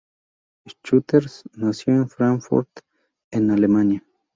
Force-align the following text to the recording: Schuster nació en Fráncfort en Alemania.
Schuster 0.83 1.23
nació 1.57 1.93
en 1.93 2.09
Fráncfort 2.09 2.71
en 3.29 3.51
Alemania. 3.51 4.03